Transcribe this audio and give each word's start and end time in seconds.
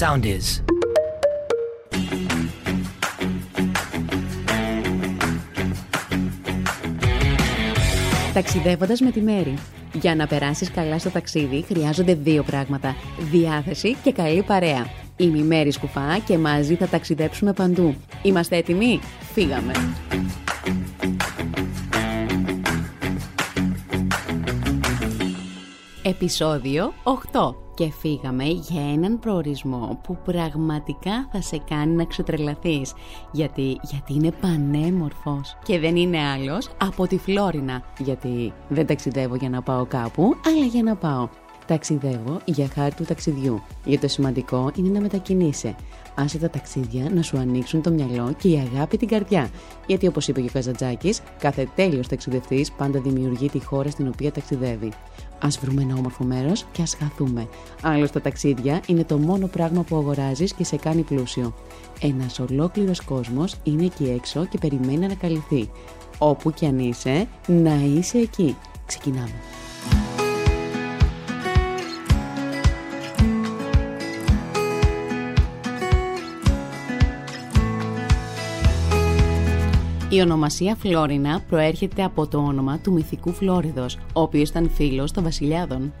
sound 0.00 0.24
is. 0.24 0.62
Ταξιδεύοντας 8.34 9.00
με 9.00 9.10
τη 9.10 9.20
Μέρη. 9.20 9.54
Για 9.92 10.14
να 10.14 10.26
περάσεις 10.26 10.70
καλά 10.70 10.98
στο 10.98 11.10
ταξίδι 11.10 11.64
χρειάζονται 11.68 12.14
δύο 12.14 12.42
πράγματα. 12.42 12.96
Διάθεση 13.30 13.96
και 14.02 14.12
καλή 14.12 14.42
παρέα. 14.42 14.86
Είμαι 15.16 15.38
η 15.38 15.42
Μέρη 15.42 15.70
Σκουφά 15.70 16.18
και 16.26 16.38
μαζί 16.38 16.74
θα 16.74 16.86
ταξιδέψουμε 16.86 17.52
παντού. 17.52 17.94
Είμαστε 18.22 18.56
έτοιμοι; 18.56 19.00
Φύγαμε! 19.32 19.72
Επισόδιο 26.10 26.92
8 27.32 27.54
και 27.74 27.90
φύγαμε 27.90 28.44
για 28.44 28.92
έναν 28.92 29.18
προορισμό 29.18 30.00
που 30.02 30.18
πραγματικά 30.24 31.28
θα 31.32 31.40
σε 31.40 31.62
κάνει 31.68 31.94
να 31.94 32.04
ξετρελαθείς. 32.04 32.92
Γιατί, 33.32 33.80
γιατί 33.82 34.14
είναι 34.14 34.32
πανέμορφος. 34.40 35.56
Και 35.62 35.78
δεν 35.78 35.96
είναι 35.96 36.18
άλλος 36.18 36.68
από 36.80 37.06
τη 37.06 37.18
Φλόρινα. 37.18 37.82
Γιατί 37.98 38.52
δεν 38.68 38.86
ταξιδεύω 38.86 39.34
για 39.34 39.48
να 39.48 39.62
πάω 39.62 39.86
κάπου 39.86 40.36
αλλά 40.46 40.64
για 40.64 40.82
να 40.82 40.96
πάω 40.96 41.28
Ταξιδεύω 41.70 42.40
για 42.44 42.68
χάρη 42.74 42.94
του 42.94 43.04
ταξιδιού, 43.04 43.62
γιατί 43.84 44.00
το 44.00 44.08
σημαντικό 44.08 44.70
είναι 44.76 44.88
να 44.88 45.00
μετακινείσαι. 45.00 45.74
Άσε 46.14 46.38
τα 46.38 46.50
ταξίδια 46.50 47.10
να 47.10 47.22
σου 47.22 47.38
ανοίξουν 47.38 47.82
το 47.82 47.90
μυαλό 47.90 48.34
και 48.38 48.48
η 48.48 48.68
αγάπη 48.72 48.96
την 48.96 49.08
καρδιά. 49.08 49.50
Γιατί 49.86 50.06
όπως 50.06 50.28
είπε 50.28 50.40
και 50.40 50.46
ο 50.46 50.52
Καζατζάκη, 50.52 51.14
κάθε 51.38 51.68
τέλειος 51.74 52.08
ταξιδευτής 52.08 52.72
πάντα 52.72 53.00
δημιουργεί 53.00 53.48
τη 53.48 53.64
χώρα 53.64 53.90
στην 53.90 54.08
οποία 54.08 54.32
ταξιδεύει. 54.32 54.92
Α 55.38 55.48
βρούμε 55.60 55.82
ένα 55.82 55.94
όμορφο 55.94 56.24
μέρος 56.24 56.64
και 56.72 56.82
ας 56.82 56.94
χαθούμε. 56.94 57.48
Άλλωστε, 57.82 58.18
τα 58.18 58.20
ταξίδια 58.20 58.80
είναι 58.86 59.04
το 59.04 59.18
μόνο 59.18 59.46
πράγμα 59.46 59.82
που 59.82 59.96
αγοράζεις 59.96 60.52
και 60.52 60.64
σε 60.64 60.76
κάνει 60.76 61.02
πλούσιο. 61.02 61.54
Ένας 62.00 62.38
ολόκληρος 62.38 63.00
κόσμος 63.00 63.56
είναι 63.62 63.84
εκεί 63.84 64.04
έξω 64.16 64.46
και 64.46 64.58
περιμένει 64.58 64.98
να 64.98 65.04
ανακαλυφθεί. 65.04 65.70
Όπου 66.18 66.50
κι 66.50 66.66
αν 66.66 66.78
είσαι, 66.78 67.28
να 67.46 67.74
είσαι 67.74 68.18
εκεί. 68.18 68.56
Ξεκινάμε. 68.86 69.34
Η 80.12 80.20
ονομασία 80.20 80.74
Φλόρινα 80.74 81.40
προέρχεται 81.48 82.02
από 82.02 82.26
το 82.26 82.38
όνομα 82.38 82.78
του 82.78 82.92
μυθικού 82.92 83.32
Φλόριδος, 83.32 83.98
ο 84.12 84.20
οποίος 84.20 84.48
ήταν 84.48 84.70
φίλος 84.70 85.12
των 85.12 85.22
βασιλιάδων. 85.22 85.92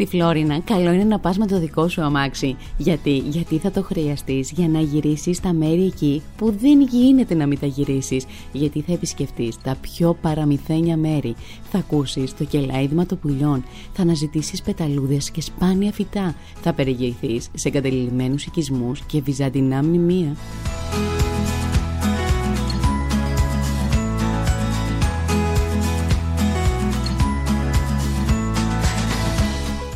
Στη 0.00 0.08
Φλόρινα, 0.08 0.60
καλό 0.60 0.92
είναι 0.92 1.04
να 1.04 1.18
πας 1.18 1.38
με 1.38 1.46
το 1.46 1.58
δικό 1.58 1.88
σου 1.88 2.02
αμάξι. 2.02 2.56
Γιατί, 2.76 3.16
γιατί 3.16 3.58
θα 3.58 3.70
το 3.70 3.82
χρειαστείς 3.82 4.50
για 4.50 4.68
να 4.68 4.80
γυρίσεις 4.80 5.36
στα 5.36 5.52
μέρη 5.52 5.84
εκεί 5.84 6.22
που 6.36 6.50
δεν 6.60 6.80
γίνεται 6.80 7.34
να 7.34 7.46
μην 7.46 7.58
τα 7.58 7.66
γυρίσεις. 7.66 8.24
Γιατί 8.52 8.80
θα 8.80 8.92
επισκεφτείς 8.92 9.60
τα 9.62 9.76
πιο 9.80 10.16
παραμυθένια 10.22 10.96
μέρη. 10.96 11.34
Θα 11.70 11.78
ακούσεις 11.78 12.36
το 12.36 12.44
κελάιδημα 12.44 13.06
των 13.06 13.18
πουλιών. 13.18 13.64
Θα 13.92 14.02
αναζητήσεις 14.02 14.62
πεταλούδες 14.62 15.30
και 15.30 15.40
σπάνια 15.40 15.92
φυτά. 15.92 16.34
Θα 16.60 16.72
περιηγηθείς 16.72 17.48
σε 17.54 17.68
εγκατελειμμένους 17.68 18.44
οικισμούς 18.46 19.00
και 19.00 19.20
βυζαντινά 19.20 19.82
μνημεία. 19.82 20.36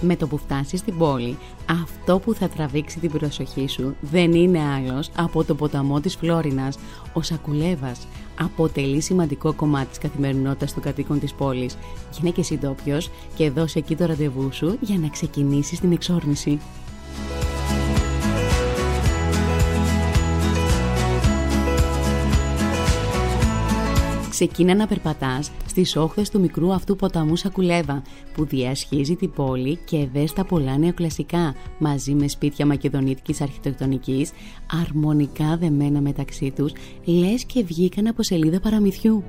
Με 0.07 0.17
το 0.17 0.27
που 0.27 0.39
φτάσεις 0.39 0.81
στην 0.81 0.99
πόλη, 0.99 1.39
αυτό 1.71 2.19
που 2.19 2.35
θα 2.35 2.49
τραβήξει 2.49 2.99
την 2.99 3.11
προσοχή 3.11 3.67
σου 3.69 3.97
δεν 4.01 4.33
είναι 4.33 4.61
άλλος 4.61 5.11
από 5.17 5.45
το 5.45 5.55
ποταμό 5.55 6.01
της 6.01 6.17
Φλόρινας. 6.17 6.79
Ο 7.13 7.23
Σακουλέβας 7.23 8.07
αποτελεί 8.41 9.01
σημαντικό 9.01 9.53
κομμάτι 9.53 9.89
της 9.89 9.99
καθημερινότητας 9.99 10.73
των 10.75 10.83
κατοίκων 10.83 11.21
της 11.21 11.33
πόλης. 11.33 11.77
Γίνε 12.19 12.31
και 12.31 12.41
εσύ 12.41 12.59
και 13.35 13.51
δώσε 13.51 13.79
εκεί 13.79 13.97
το 13.97 14.07
ραντεβού 14.07 14.53
σου 14.53 14.77
για 14.81 14.99
να 14.99 15.09
ξεκινήσεις 15.09 15.81
την 15.81 15.93
εξόρμηση. 15.93 16.61
Ξεκίνα 24.35 24.75
να 24.75 24.87
περπατάς 24.87 25.51
στις 25.67 25.97
όχθες 25.97 26.31
του 26.31 26.41
μικρού 26.41 26.73
αυτού 26.73 26.97
ποταμού 26.97 27.37
Σακουλέβα 27.37 28.03
που 28.35 28.45
διασχίζει 28.45 29.17
την 29.17 29.33
πόλη 29.33 29.79
και 29.85 30.09
δες 30.13 30.33
τα 30.33 30.45
πολλά 30.45 30.79
νεοκλασικά 30.79 31.55
μαζί 31.79 32.15
με 32.15 32.29
σπίτια 32.29 32.67
μακεδονίτικης 32.67 33.41
αρχιτεκτονικής 33.41 34.31
αρμονικά 34.87 35.57
δεμένα 35.57 36.01
μεταξύ 36.01 36.53
τους 36.57 36.73
λες 37.05 37.45
και 37.45 37.65
βγήκαν 37.65 38.07
από 38.07 38.23
σελίδα 38.23 38.61
παραμυθιού. 38.61 39.25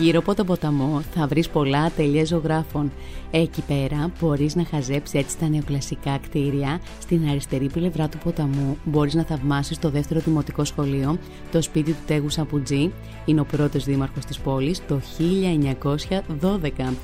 Γύρω 0.00 0.18
από 0.18 0.34
τον 0.34 0.46
ποταμό 0.46 1.02
θα 1.14 1.26
βρεις 1.26 1.48
πολλά 1.48 1.82
ατελεία 1.82 2.24
ζωγράφων. 2.24 2.92
Εκεί 3.30 3.62
πέρα 3.62 4.10
μπορείς 4.20 4.54
να 4.54 4.64
χαζέψεις 4.64 5.20
έτσι 5.20 5.38
τα 5.38 5.48
νεοκλασικά 5.48 6.18
κτίρια. 6.18 6.80
Στην 7.00 7.28
αριστερή 7.28 7.68
πλευρά 7.68 8.08
του 8.08 8.18
ποταμού 8.18 8.76
μπορείς 8.84 9.14
να 9.14 9.24
θαυμάσεις 9.24 9.78
το 9.78 9.90
δεύτερο 9.90 10.20
δημοτικό 10.20 10.64
σχολείο, 10.64 11.18
το 11.52 11.62
σπίτι 11.62 11.90
του 11.90 12.02
Τέγου 12.06 12.28
Σαπουτζή, 12.28 12.92
είναι 13.24 13.40
ο 13.40 13.44
πρώτος 13.44 13.84
δήμαρχος 13.84 14.24
της 14.24 14.38
πόλης 14.38 14.86
το 14.86 15.00
1912 15.08 16.94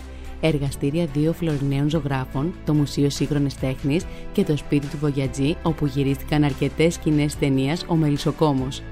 εργαστήρια 0.41 1.07
δύο 1.07 1.33
φλωριναίων 1.33 1.89
ζωγράφων, 1.89 2.55
το 2.65 2.75
Μουσείο 2.75 3.11
Σύγχρονης 3.11 3.59
Τέχνης 3.59 4.05
και 4.33 4.45
το 4.45 4.57
σπίτι 4.57 4.87
του 4.87 4.99
Βογιατζή, 5.01 5.57
όπου 5.63 5.87
γυρίστηκαν 5.87 6.45
αρκετές 6.45 6.95
σκηνές 6.95 7.37
ταινίας 7.39 7.85
Ο 7.89 7.95
Μελισσοκόμος. 7.95 8.83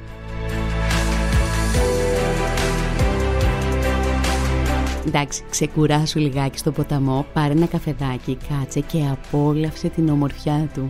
Εντάξει, 5.07 5.43
ξεκουράσου 5.51 6.19
λιγάκι 6.19 6.59
στο 6.59 6.73
ποταμό, 6.73 7.27
πάρε 7.33 7.53
ένα 7.53 7.67
καφεδάκι, 7.67 8.39
κάτσε 8.49 8.81
και 8.81 8.99
απόλαυσε 9.11 9.89
την 9.89 10.09
ομορφιά 10.09 10.69
του. 10.75 10.87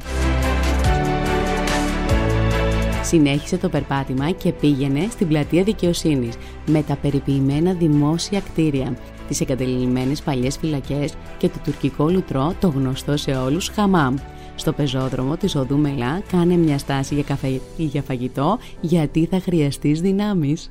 Συνέχισε 3.03 3.57
το 3.57 3.69
περπάτημα 3.69 4.31
και 4.31 4.53
πήγαινε 4.53 5.07
στην 5.11 5.29
πλατεία 5.29 5.63
δικαιοσύνης 5.63 6.35
με 6.67 6.83
τα 6.83 6.97
περιποιημένα 6.97 7.73
δημόσια 7.73 8.41
κτίρια, 8.41 8.97
τις 9.29 9.41
εγκατελειμμένες 9.41 10.23
παλιές 10.23 10.57
φυλακές 10.57 11.15
και 11.39 11.49
το 11.49 11.59
τουρκικό 11.65 12.09
λουτρό, 12.09 12.55
το 12.61 12.69
γνωστό 12.69 13.17
σε 13.17 13.31
όλους 13.31 13.69
χαμάμ. 13.69 14.15
Στο 14.55 14.73
πεζόδρομο 14.73 15.37
της 15.37 15.55
Οδού 15.57 15.79
Μελά 15.79 16.21
κάνε 16.33 16.57
μια 16.57 16.79
στάση 16.79 17.15
για, 17.15 17.23
καφέ, 17.23 17.61
για 17.77 18.03
φαγητό 18.03 18.59
γιατί 18.81 19.27
θα 19.31 19.41
χρειαστείς 19.41 20.01
δυνάμεις. 20.01 20.71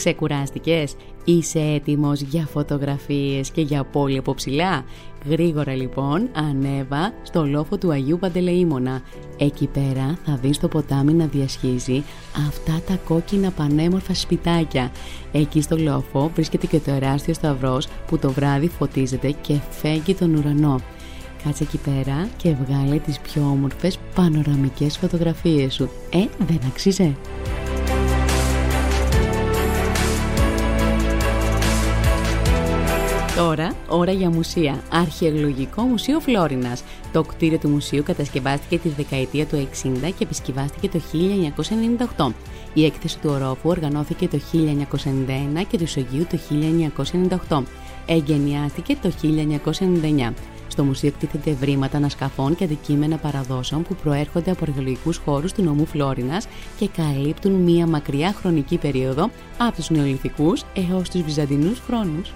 Ξεκουράστηκες; 0.00 0.94
Είσαι 1.24 1.60
έτοιμος 1.60 2.20
για 2.20 2.46
φωτογραφίες 2.46 3.50
και 3.50 3.60
για 3.60 3.84
πόλη 3.84 4.18
από 4.18 4.34
ψηλά; 4.34 4.84
Γρήγορα 5.28 5.74
λοιπόν 5.74 6.28
ανέβα 6.32 7.12
στο 7.22 7.46
λόφο 7.46 7.76
του 7.76 7.92
Αγίου 7.92 8.18
Παντελεήμονα. 8.18 9.02
Εκεί 9.38 9.66
πέρα 9.66 10.18
θα 10.24 10.38
δεις 10.42 10.58
το 10.58 10.68
ποτάμι 10.68 11.12
να 11.12 11.26
διασχίζει 11.26 12.02
αυτά 12.48 12.80
τα 12.86 12.98
κόκκινα 13.04 13.50
πανέμορφα 13.50 14.14
σπιτάκια. 14.14 14.90
Εκεί 15.32 15.62
στο 15.62 15.76
λόφο 15.76 16.30
βρίσκεται 16.34 16.66
και 16.66 16.78
το 16.78 16.90
εράστιο 16.90 17.34
σταυρός 17.34 17.88
που 18.06 18.18
το 18.18 18.30
βράδυ 18.30 18.68
φωτίζεται 18.68 19.30
και 19.30 19.54
φέγγει 19.70 20.14
τον 20.14 20.34
ουρανό. 20.34 20.80
Κάτσε 21.44 21.62
εκεί 21.62 21.78
πέρα 21.78 22.28
και 22.36 22.54
βγάλε 22.64 22.96
τις 22.96 23.18
πιο 23.18 23.42
όμορφες 23.42 23.98
πανοραμικές 24.14 24.98
φωτογραφίες 24.98 25.74
σου. 25.74 25.90
Ε, 26.12 26.44
δεν 26.46 26.60
αξίζει. 26.66 27.16
Τώρα, 33.40 33.74
ώρα 33.88 34.12
για 34.12 34.30
μουσεία. 34.30 34.82
Αρχαιολογικό 34.90 35.82
Μουσείο 35.82 36.20
Φλόρινας. 36.20 36.84
Το 37.12 37.22
κτίριο 37.22 37.58
του 37.58 37.68
μουσείου 37.68 38.02
κατασκευάστηκε 38.02 38.78
τη 38.78 38.88
δεκαετία 38.88 39.46
του 39.46 39.68
60 39.82 40.10
και 40.18 40.24
επισκευάστηκε 40.24 40.88
το 40.88 41.00
1998. 42.16 42.32
Η 42.74 42.84
έκθεση 42.84 43.18
του 43.18 43.30
ορόφου 43.32 43.68
οργανώθηκε 43.68 44.28
το 44.28 44.40
1991 44.52 45.64
και 45.68 45.76
του 45.76 45.82
ισογείου 45.82 46.26
το 46.30 46.38
1998. 47.48 47.62
Εγκαινιάστηκε 48.06 48.96
το 49.02 49.12
1999. 49.22 50.32
Στο 50.68 50.84
μουσείο 50.84 51.08
εκτίθενται 51.08 51.50
ευρήματα 51.50 51.96
ανασκαφών 51.96 52.56
και 52.56 52.64
αντικείμενα 52.64 53.16
παραδόσεων 53.16 53.82
που 53.82 53.94
προέρχονται 54.02 54.50
από 54.50 54.60
αρχαιολογικούς 54.62 55.16
χώρους 55.16 55.52
του 55.52 55.62
νομού 55.62 55.86
Φλόρινας 55.86 56.46
και 56.78 56.88
καλύπτουν 56.96 57.52
μία 57.52 57.86
μακριά 57.86 58.32
χρονική 58.32 58.76
περίοδο 58.76 59.30
από 59.58 59.76
τους 59.76 59.90
νεολιθικού 59.90 60.52
έως 60.74 61.10
τους 61.10 61.22
βυζαντινούς 61.22 61.80
χρόνους. 61.86 62.32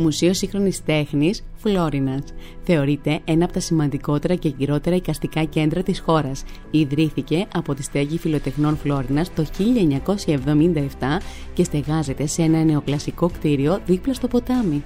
Μουσείο 0.00 0.34
Σύγχρονης 0.34 0.84
Τέχνης 0.84 1.44
Φλόρινας. 1.56 2.22
Θεωρείται 2.62 3.20
ένα 3.24 3.44
από 3.44 3.52
τα 3.52 3.60
σημαντικότερα 3.60 4.34
και 4.34 4.52
γυρότερα 4.56 4.96
οικαστικά 4.96 5.44
κέντρα 5.44 5.82
της 5.82 6.00
χώρας. 6.00 6.44
Ιδρύθηκε 6.70 7.46
από 7.54 7.74
τη 7.74 7.82
στέγη 7.82 8.18
φιλοτεχνών 8.18 8.76
Φλόρινας 8.76 9.34
το 9.34 9.44
1977 9.44 11.20
και 11.54 11.64
στεγάζεται 11.64 12.26
σε 12.26 12.42
ένα 12.42 12.64
νεοκλασικό 12.64 13.28
κτίριο 13.28 13.80
δίπλα 13.86 14.14
στο 14.14 14.28
ποτάμι. 14.28 14.84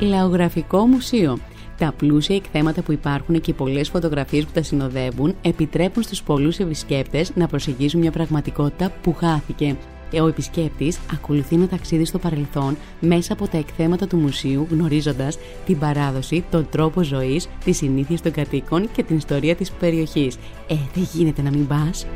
Λαογραφικό 0.00 0.86
Μουσείο 0.86 1.38
τα 1.78 1.94
πλούσια 1.96 2.36
εκθέματα 2.36 2.82
που 2.82 2.92
υπάρχουν 2.92 3.40
και 3.40 3.50
οι 3.50 3.54
πολλές 3.54 3.88
φωτογραφίες 3.88 4.44
που 4.44 4.50
τα 4.54 4.62
συνοδεύουν 4.62 5.34
επιτρέπουν 5.42 6.02
στους 6.02 6.22
πολλούς 6.22 6.58
επισκέπτες 6.58 7.32
να 7.34 7.46
προσεγγίσουν 7.46 8.00
μια 8.00 8.10
πραγματικότητα 8.10 8.92
που 9.02 9.14
χάθηκε. 9.14 9.76
Ο 10.20 10.26
επισκέπτης 10.28 10.98
ακολουθεί 11.12 11.54
ένα 11.54 11.66
ταξίδι 11.66 12.04
στο 12.04 12.18
παρελθόν 12.18 12.76
μέσα 13.00 13.32
από 13.32 13.48
τα 13.48 13.58
εκθέματα 13.58 14.06
του 14.06 14.16
μουσείου, 14.16 14.66
γνωρίζοντας 14.70 15.38
την 15.66 15.78
παράδοση, 15.78 16.44
τον 16.50 16.68
τρόπο 16.70 17.02
ζωής, 17.02 17.48
τις 17.64 17.76
συνήθειες 17.76 18.20
των 18.20 18.32
κατοίκων 18.32 18.90
και 18.92 19.02
την 19.02 19.16
ιστορία 19.16 19.56
της 19.56 19.70
περιοχής. 19.70 20.34
Ε, 20.66 20.74
δεν 20.94 21.08
γίνεται 21.12 21.42
να 21.42 21.50
μην 21.50 21.66
πας. 21.66 22.06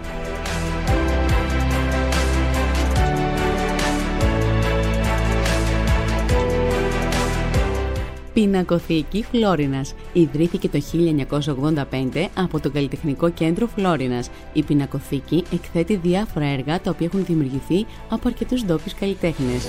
Πινακοθήκη 8.38 9.22
Φλόρινας. 9.22 9.94
Ιδρύθηκε 10.12 10.68
το 10.68 10.80
1985 10.80 12.28
από 12.34 12.60
το 12.60 12.70
Καλλιτεχνικό 12.70 13.30
Κέντρο 13.30 13.66
Φλόρινας. 13.66 14.30
Η 14.52 14.62
πινακοθήκη 14.62 15.44
εκθέτει 15.52 15.96
διάφορα 15.96 16.46
έργα 16.46 16.80
τα 16.80 16.90
οποία 16.90 17.06
έχουν 17.06 17.24
δημιουργηθεί 17.24 17.86
από 18.08 18.28
αρκετούς 18.28 18.64
ντόπιους 18.64 18.94
καλλιτέχνες. 18.94 19.68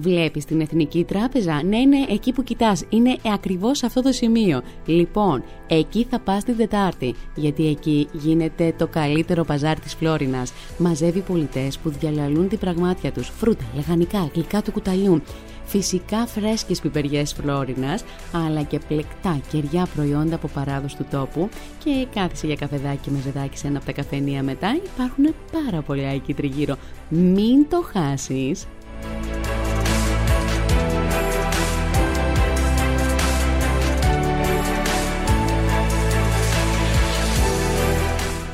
Βλέπεις 0.00 0.44
την 0.44 0.60
Εθνική 0.60 1.04
Τράπεζα; 1.04 1.62
Ναι, 1.62 1.78
ναι, 1.78 2.04
εκεί 2.08 2.32
που 2.32 2.42
κοιτάς. 2.42 2.84
Είναι 2.88 3.16
ακριβώς 3.34 3.82
αυτό 3.82 4.02
το 4.02 4.12
σημείο. 4.12 4.62
Λοιπόν, 4.86 5.42
εκεί 5.66 6.06
θα 6.10 6.18
πας 6.18 6.44
την 6.44 6.56
Τετάρτη. 6.56 7.14
Γιατί 7.34 7.66
εκεί 7.66 8.08
γίνεται 8.12 8.74
το 8.78 8.86
καλύτερο 8.86 9.44
παζάρ 9.44 9.80
της 9.80 9.94
Φλόρινας. 9.94 10.52
Μαζεύει 10.78 11.20
πολιτές 11.20 11.78
που 11.78 11.90
διαλαλούν 11.90 12.48
την 12.48 12.58
πραγμάτια 12.58 13.12
τους. 13.12 13.28
Φρούτα, 13.28 13.64
λεγανικά, 13.74 14.30
γλυκά 14.34 14.62
του 14.62 14.72
κουταλιού. 14.72 15.22
Φυσικά 15.64 16.26
φρέσκες 16.26 16.80
πιπεριές 16.80 17.32
Φλόρινας, 17.32 18.04
αλλά 18.32 18.62
και 18.62 18.78
πλεκτά 18.88 19.40
κεριά 19.50 19.86
προϊόντα 19.94 20.34
από 20.34 20.48
παράδοση 20.48 20.96
του 20.96 21.06
τόπου 21.10 21.48
και 21.84 22.06
κάθισε 22.14 22.46
για 22.46 22.56
καφεδάκι 22.56 23.10
με 23.10 23.20
ζεδάκι 23.20 23.58
σε 23.58 23.66
ένα 23.66 23.76
από 23.76 23.86
τα 23.86 23.92
καφενεία 23.92 24.42
μετά. 24.42 24.78
Υπάρχουν 24.94 25.34
πάρα 25.52 25.82
πολλά 25.82 26.08
εκεί 26.08 26.34
τριγύρω. 26.34 26.76
Μην 27.08 27.68
το 27.68 27.84
χάσεις! 27.92 28.66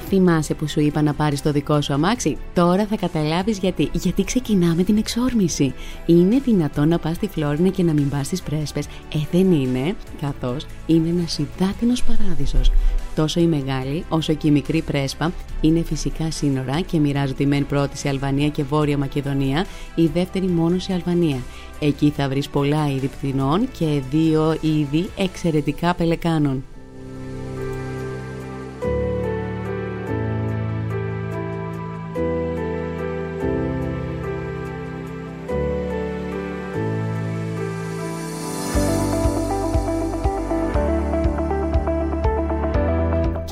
Θυμάσαι 0.09 0.55
που 0.55 0.69
σου 0.69 0.81
είπα 0.81 1.03
να 1.03 1.15
πάρεις 1.15 1.43
το 1.43 1.53
δικό 1.53 1.81
σου 1.81 1.93
αμάξι; 1.93 2.37
Τώρα 2.55 2.87
θα 2.87 2.97
καταλάβεις 2.97 3.59
γιατί. 3.59 3.91
Γιατί 3.93 4.25
ξεκινάμε 4.25 4.83
την 4.83 4.97
εξόρμηση. 4.97 5.75
Είναι 6.07 6.39
δυνατόν 6.39 6.89
να 6.89 6.99
πας 6.99 7.17
στη 7.17 7.27
Φλόρινα 7.27 7.69
και 7.69 7.83
να 7.83 7.93
μην 7.93 8.09
πας 8.09 8.27
στις 8.27 8.43
πρέσπες. 8.43 8.87
Ε, 8.87 9.19
δεν 9.33 9.53
είναι. 9.53 9.95
Καθώς 10.21 10.67
είναι 10.87 11.09
ένας 11.09 11.39
υδάτινος 11.39 12.05
παράδεισος. 12.05 12.73
Τόσο 13.15 13.41
η 13.41 13.47
μεγάλη 13.47 14.05
όσο 14.09 14.35
και 14.35 14.49
η 14.49 14.51
μικρή 14.51 14.83
πρέσπα 14.83 15.33
είναι 15.61 15.83
φυσικά 15.83 16.31
σύνορα 16.31 16.81
και 16.81 16.99
μοιράζονται 16.99 17.43
η 17.43 17.47
μεν 17.47 17.67
πρώτη 17.67 17.99
σε 17.99 18.09
Αλβανία 18.09 18.49
και 18.49 18.63
Βόρεια 18.63 18.99
Μακεδονία, 18.99 19.67
η 19.95 20.07
δεύτερη 20.07 20.47
μόνο 20.47 20.79
σε 20.79 20.93
Αλβανία. 20.93 21.39
Εκεί 21.81 22.11
θα 22.17 22.29
βρεις 22.29 22.49
πολλά 22.49 22.91
είδη 22.91 23.07
πτηνών 23.07 23.69
και 23.79 24.03
δύο 24.11 24.57
είδη 24.61 25.11
εξαιρετικά 25.17 25.95
πελεκάνων. 25.95 26.65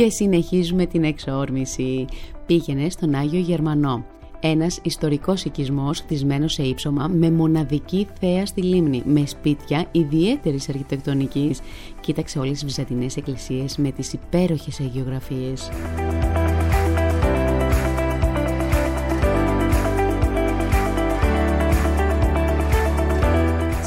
Και 0.02 0.10
συνεχίζουμε 0.10 0.86
την 0.86 1.04
εξόρμηση. 1.04 2.04
Πήγαινε 2.46 2.90
στον 2.90 3.14
Άγιο 3.14 3.40
Γερμανό. 3.40 4.04
Ένας 4.40 4.78
ιστορικός 4.82 5.44
οικισμός 5.44 6.00
χτισμένος 6.00 6.52
σε 6.52 6.62
ύψωμα 6.62 7.08
με 7.08 7.30
μοναδική 7.30 8.06
θέα 8.20 8.46
στη 8.46 8.62
λίμνη, 8.62 9.02
με 9.04 9.26
σπίτια 9.26 9.86
ιδιαίτερης 9.92 10.68
αρχιτεκτονικής. 10.68 11.60
Κοίταξε 12.00 12.38
όλες 12.38 12.52
τις 12.52 12.64
βυζαντινές 12.64 13.16
εκκλησίες 13.16 13.76
με 13.76 13.90
τις 13.90 14.12
υπέροχες 14.12 14.80
αγιογραφίες. 14.80 15.70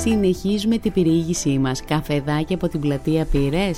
Συνεχίζουμε 0.07 0.77
την 0.77 0.91
πυρήγησή 0.91 1.57
μας. 1.59 1.81
Καφεδάκι 1.85 2.53
από 2.53 2.67
την 2.67 2.79
πλατεία 2.79 3.25
πήρε. 3.25 3.69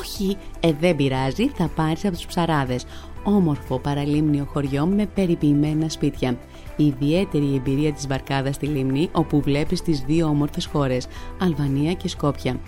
Όχι, 0.00 0.36
ε 0.60 0.72
δεν 0.80 0.96
πειράζει, 0.96 1.48
θα 1.48 1.70
πάρεις 1.76 2.04
από 2.04 2.14
τους 2.14 2.26
ψαράδες. 2.26 2.84
Όμορφο 3.24 3.78
παραλίμνιο 3.78 4.48
χωριό 4.52 4.86
με 4.86 5.06
περιποιημένα 5.06 5.88
σπίτια. 5.88 6.38
ιδιαίτερη 6.76 7.54
εμπειρία 7.54 7.92
της 7.92 8.06
βαρκάδας 8.06 8.54
στη 8.54 8.66
λίμνη, 8.66 9.08
όπου 9.12 9.40
βλέπεις 9.40 9.82
τις 9.82 10.00
δύο 10.00 10.26
όμορφες 10.26 10.66
χώρες, 10.66 11.06
Αλβανία 11.40 11.92
και 11.92 12.08
Σκόπια. 12.08 12.60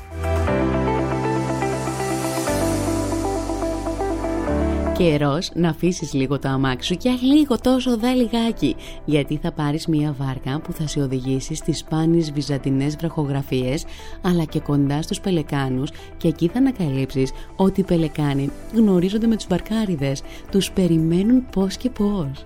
Καιρός 4.99 5.50
να 5.55 5.69
αφήσεις 5.69 6.12
λίγο 6.12 6.38
το 6.38 6.49
αμάξι 6.49 6.87
σου 6.87 6.95
και 6.95 7.11
λίγο 7.21 7.59
τόσο 7.59 7.97
δε 7.97 8.12
λιγάκι, 8.12 8.76
γιατί 9.05 9.38
θα 9.43 9.52
πάρεις 9.52 9.87
μια 9.87 10.14
βάρκα 10.19 10.61
που 10.61 10.73
θα 10.73 10.87
σε 10.87 11.00
οδηγήσει 11.00 11.55
στις 11.55 11.78
σπάνιες 11.78 12.33
βυζαντινές 12.33 12.97
βραχογραφίες, 12.97 13.85
αλλά 14.23 14.45
και 14.45 14.61
κοντά 14.61 15.02
στους 15.02 15.21
πελεκάνους 15.21 15.90
και 16.17 16.28
εκεί 16.28 16.49
θα 16.49 16.59
ανακαλύψεις 16.59 17.33
ότι 17.57 17.81
οι 17.81 17.85
πελεκάνοι 17.85 18.50
γνωρίζονται 18.75 19.26
με 19.26 19.37
τους 19.37 19.47
βαρκάριδες, 19.49 20.23
τους 20.50 20.71
περιμένουν 20.71 21.47
πώς 21.50 21.76
και 21.76 21.90
πώς. 21.90 22.45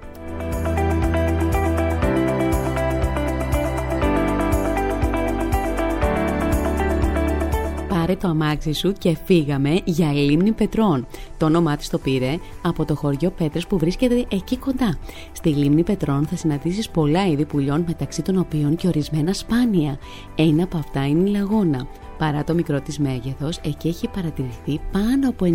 Πάρε 8.02 8.16
το 8.16 8.28
αμάξι 8.28 8.72
σου 8.72 8.92
και 8.92 9.16
φύγαμε 9.24 9.80
για 9.84 10.12
λίμνη 10.12 10.52
Πετρών. 10.52 11.06
Το 11.36 11.46
όνομά 11.46 11.76
της 11.76 11.88
το 11.88 11.98
πήρε 11.98 12.38
από 12.62 12.84
το 12.84 12.94
χωριό 12.94 13.30
Πέτρες 13.30 13.66
που 13.66 13.78
βρίσκεται 13.78 14.24
εκεί 14.28 14.56
κοντά. 14.56 14.98
Στη 15.32 15.48
λίμνη 15.48 15.82
Πετρών 15.82 16.26
θα 16.26 16.36
συναντήσεις 16.36 16.88
πολλά 16.88 17.26
είδη 17.26 17.44
πουλιών 17.44 17.84
μεταξύ 17.86 18.22
των 18.22 18.38
οποίων 18.38 18.76
και 18.76 18.86
ορισμένα 18.86 19.32
σπάνια. 19.32 19.98
Ένα 20.34 20.62
από 20.62 20.76
αυτά 20.76 21.06
είναι 21.06 21.28
η 21.28 21.32
λαγόνα. 21.32 21.86
Παρά 22.18 22.44
το 22.44 22.54
μικρό 22.54 22.80
της 22.80 22.98
μέγεθος, 22.98 23.60
εκεί 23.64 23.88
έχει 23.88 24.08
παρατηρηθεί 24.08 24.80
πάνω 24.92 25.28
από 25.28 25.44
90 25.44 25.48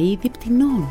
είδη 0.00 0.30
πτηνών. 0.30 0.88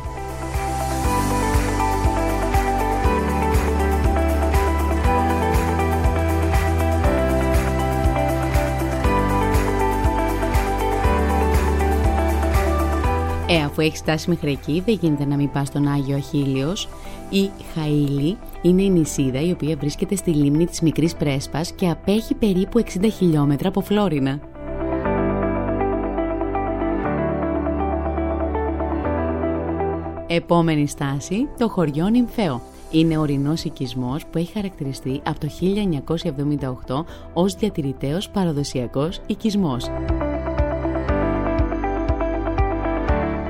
Ε, 13.54 13.62
αφού 13.62 13.80
έχεις 13.80 13.98
φτάσει 13.98 14.28
μέχρι 14.28 14.50
εκεί, 14.50 14.82
δεν 14.86 14.98
γίνεται 15.00 15.24
να 15.24 15.36
μην 15.36 15.50
πας 15.50 15.66
στον 15.68 15.88
Άγιο 15.88 16.16
Αχίλιος. 16.16 16.88
Η 17.30 17.50
Χαΐλη 17.74 18.36
είναι 18.62 18.82
η 18.82 18.90
νησίδα 18.90 19.40
η 19.40 19.50
οποία 19.50 19.76
βρίσκεται 19.76 20.16
στη 20.16 20.30
λίμνη 20.30 20.66
της 20.66 20.80
Μικρής 20.80 21.14
Πρέσπας 21.14 21.72
και 21.72 21.88
απέχει 21.88 22.34
περίπου 22.34 22.78
60 22.78 23.10
χιλιόμετρα 23.16 23.68
από 23.68 23.80
Φλόρινα. 23.80 24.40
Επόμενη 30.26 30.86
στάση, 30.88 31.48
το 31.58 31.68
χωριό 31.68 32.08
Νυμφαίο. 32.08 32.62
Είναι 32.90 33.18
ορεινός 33.18 33.64
οικισμός 33.64 34.26
που 34.26 34.38
έχει 34.38 34.52
χαρακτηριστεί 34.52 35.20
από 35.24 35.40
το 35.40 35.48
1978 35.48 37.04
ως 37.32 37.54
διατηρηταίος 37.54 38.28
παραδοσιακός 38.28 39.20
οικισμός. 39.26 39.86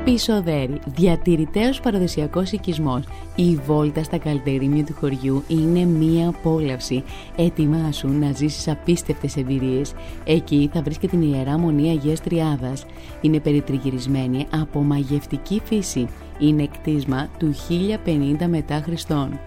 Πισοδέρι, 0.04 0.78
διατηρηταίος 0.87 1.80
παραδοσιακός 1.80 2.52
οικισμός. 2.52 3.02
Η 3.34 3.56
βόλτα 3.66 4.02
στα 4.02 4.18
καλτερίμια 4.18 4.84
του 4.84 4.94
χωριού 4.94 5.42
είναι 5.49 5.84
μία 5.84 6.28
απόλαυση. 6.28 7.02
Ετοιμάσου 7.37 8.08
να 8.08 8.32
ζήσεις 8.32 8.68
απίστευτες 8.68 9.37
εμπειρίες. 9.37 9.94
Εκεί 10.25 10.70
θα 10.73 10.82
βρεις 10.82 10.99
και 10.99 11.08
την 11.08 11.23
Ιερά 11.23 11.58
Μονή 11.58 11.90
Αγίας 11.90 12.20
Τριάδας. 12.20 12.87
Είναι 13.20 13.40
περιτριγυρισμένη 13.40 14.46
από 14.62 14.82
μαγευτική 14.82 15.61
φύση. 15.64 16.08
Είναι 16.38 16.66
κτίσμα 16.66 17.28
του 17.38 17.54
1050 17.68 18.46
μετά 18.46 18.80
Χριστόν. 18.84 19.40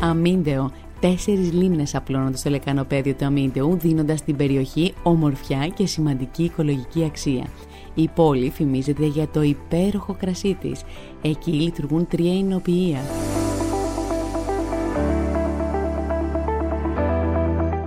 Αμίντεο 0.00 0.70
Τέσσερις 1.02 1.52
λίμνες 1.52 1.94
απλώνονται 1.94 2.36
στο 2.36 2.50
λεκανοπέδιο 2.50 3.14
του 3.14 3.24
Αμίντεου, 3.24 3.76
δίνοντας 3.78 4.18
στην 4.18 4.36
περιοχή 4.36 4.94
ομορφιά 5.02 5.66
και 5.66 5.86
σημαντική 5.86 6.44
οικολογική 6.44 7.04
αξία. 7.04 7.46
Η 7.94 8.08
πόλη 8.14 8.50
φημίζεται 8.50 9.06
για 9.06 9.28
το 9.28 9.42
υπέροχο 9.42 10.16
κρασί 10.18 10.54
της. 10.60 10.82
Εκεί 11.22 11.50
λειτουργούν 11.50 12.06
τρία 12.06 12.32
εινοποιεία. 12.32 12.98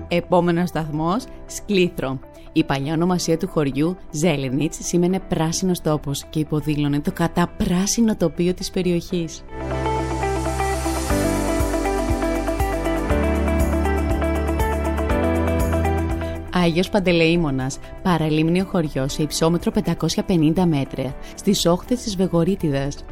Επόμενος 0.07 0.69
σταθμός, 0.69 1.25
Σκλήθρο. 1.45 2.19
Η 2.53 2.63
παλιά 2.63 2.93
ονομασία 2.93 3.37
του 3.37 3.47
χωριού, 3.47 3.95
Ζέλενιτς, 4.11 4.77
σήμαινε 4.81 5.19
πράσινος 5.19 5.81
τόπος 5.81 6.25
και 6.29 6.39
υποδήλωνε 6.39 6.99
το 6.99 7.11
καταπράσινο 7.11 8.15
τοπίο 8.15 8.53
της 8.53 8.71
περιοχής. 8.71 9.43
Άγιος 16.65 16.89
Παντελεήμονας, 16.89 17.79
παραλίμνιο 18.03 18.65
χωριό 18.65 19.07
σε 19.07 19.21
υψόμετρο 19.21 19.71
550 19.71 20.65
μέτρα, 20.65 21.15
στις 21.35 21.65
όχθες 21.65 22.01
της 22.01 22.15
Βεγορίτιδας. 22.15 23.05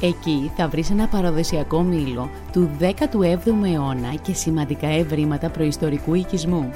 Εκεί 0.00 0.50
θα 0.56 0.68
βρεις 0.68 0.90
ένα 0.90 1.06
παραδοσιακό 1.06 1.82
μήλο 1.82 2.30
του 2.52 2.70
17ου 2.80 3.64
αιώνα 3.64 4.14
και 4.22 4.32
σημαντικά 4.32 4.86
ευρήματα 4.86 5.50
προϊστορικού 5.50 6.14
οικισμού. 6.14 6.70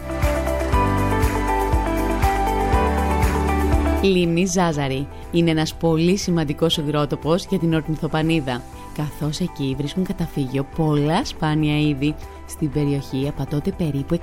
Λίμνη 4.03 4.47
Ζάζαρη 4.47 5.07
είναι 5.33 5.51
ένας 5.51 5.75
πολύ 5.75 6.17
σημαντικός 6.17 6.77
υγρότοπος 6.77 7.47
για 7.47 7.59
την 7.59 7.75
ορνηθοπανίδα 7.75 8.63
καθώς 8.99 9.41
εκεί 9.41 9.75
βρίσκουν 9.79 10.05
καταφύγιο 10.05 10.67
πολλά 10.77 11.25
σπάνια 11.25 11.81
είδη. 11.81 12.15
Στην 12.47 12.71
περιοχή 12.71 13.29
απατώνται 13.29 13.73
περίπου 13.73 14.19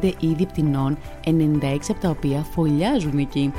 145 0.00 0.12
είδη 0.20 0.46
πτηνών, 0.46 0.98
96 1.24 1.30
από 1.88 2.00
τα 2.00 2.08
οποία 2.08 2.42
φωλιάζουν 2.42 3.18
εκεί. 3.18 3.52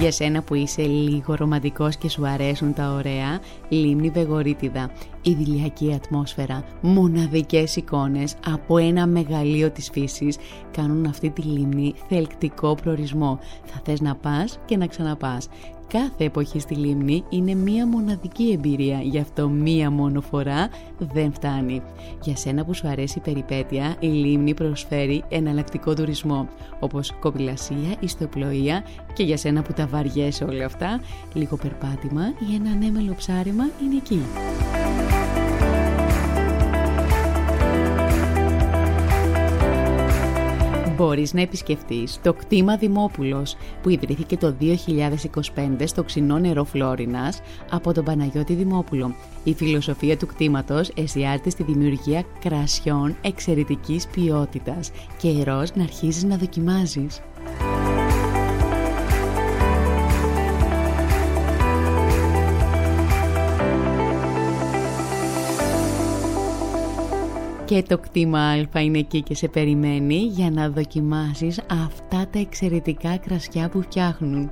Για 0.00 0.12
σένα 0.12 0.42
που 0.42 0.54
είσαι 0.54 0.82
λίγο 0.82 1.34
ρομαντικός 1.34 1.96
και 1.96 2.08
σου 2.08 2.26
αρέσουν 2.26 2.74
τα 2.74 2.92
ωραία, 2.92 3.40
λίμνη 3.68 4.10
Βεγορίτιδα, 4.10 4.90
ηλιακή 5.22 5.92
ατμόσφαιρα, 5.94 6.64
μοναδικές 6.80 7.76
εικόνες 7.76 8.34
από 8.46 8.78
ένα 8.78 9.06
μεγαλείο 9.06 9.70
της 9.70 9.90
φύσης 9.92 10.36
κάνουν 10.70 11.06
αυτή 11.06 11.30
τη 11.30 11.42
λίμνη 11.42 11.94
θελκτικό 12.08 12.74
προορισμό. 12.74 13.38
Θα 13.64 13.80
θες 13.84 14.00
να 14.00 14.14
πας 14.14 14.58
και 14.64 14.76
να 14.76 14.86
ξαναπάς. 14.86 15.48
Κάθε 15.88 16.24
εποχή 16.24 16.60
στη 16.60 16.74
λίμνη 16.74 17.24
είναι 17.28 17.54
μία 17.54 17.86
μοναδική 17.86 18.50
εμπειρία, 18.50 19.00
γι' 19.00 19.18
αυτό 19.18 19.48
μία 19.48 19.90
μόνο 19.90 20.20
φορά 20.20 20.68
δεν 20.98 21.32
φτάνει. 21.32 21.82
Για 22.22 22.36
σένα 22.36 22.64
που 22.64 22.74
σου 22.74 22.88
αρέσει 22.88 23.18
η 23.18 23.20
περιπέτεια, 23.20 23.96
η 24.00 24.06
λίμνη 24.06 24.54
προσφέρει 24.54 25.24
εναλλακτικό 25.28 25.94
τουρισμό, 25.94 26.48
όπως 26.80 27.12
κοπηλασία, 27.20 27.96
ιστοπλοεία 28.00 28.84
και 29.12 29.22
για 29.22 29.36
σένα 29.36 29.62
που 29.62 29.72
τα 29.72 29.86
βαριέσαι 29.86 30.44
όλα 30.44 30.64
αυτά, 30.64 31.00
λίγο 31.34 31.56
περπάτημα 31.56 32.22
ή 32.50 32.54
ένα 32.54 32.70
ανέμελο 32.70 33.14
ψάρεμα 33.14 33.64
είναι 33.82 33.96
εκεί. 33.96 34.20
Μπορείς 40.96 41.32
να 41.32 41.40
επισκεφτείς 41.40 42.20
το 42.22 42.32
κτήμα 42.32 42.76
Δημόπουλος 42.76 43.56
που 43.82 43.88
ιδρύθηκε 43.88 44.36
το 44.36 44.54
2025 44.60 45.84
στο 45.84 46.02
ξινό 46.02 46.38
νερό 46.38 46.64
Φλόρινας 46.64 47.40
από 47.70 47.92
τον 47.92 48.04
Παναγιώτη 48.04 48.54
Δημόπουλο. 48.54 49.14
Η 49.44 49.54
φιλοσοφία 49.54 50.16
του 50.16 50.26
κτήματος 50.26 50.88
εστιάζεται 50.88 51.50
στη 51.50 51.62
δημιουργία 51.62 52.24
κρασιών 52.40 53.16
εξαιρετικής 53.20 54.06
ποιότητας. 54.06 54.90
και 55.18 55.32
Καιρός 55.32 55.74
να 55.74 55.82
αρχίζεις 55.82 56.24
να 56.24 56.36
δοκιμάζεις. 56.36 57.20
Και 67.66 67.82
το 67.82 67.98
κτήμα 67.98 68.38
Α 68.38 68.80
είναι 68.80 68.98
εκεί 68.98 69.22
και 69.22 69.34
σε 69.34 69.48
περιμένει 69.48 70.16
για 70.16 70.50
να 70.50 70.68
δοκιμάσεις 70.68 71.60
αυτά 71.70 72.26
τα 72.32 72.38
εξαιρετικά 72.38 73.16
κρασιά 73.16 73.68
που 73.68 73.82
φτιάχνουν. 73.82 74.50